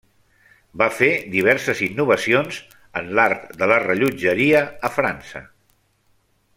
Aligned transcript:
Va 0.81 0.85
fer 0.99 1.09
diverses 1.33 1.83
innovacions 1.89 2.57
en 3.01 3.13
l'art 3.19 3.45
de 3.63 3.71
la 3.73 3.79
rellotgeria 3.87 4.63
a 4.91 4.95
França. 4.99 5.47